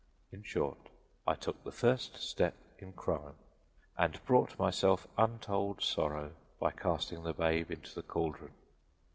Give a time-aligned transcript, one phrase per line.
[0.31, 0.89] In short,
[1.27, 3.35] I took the first step in crime
[3.95, 8.49] and brought myself untold sorrow by casting the babe into the cauldron.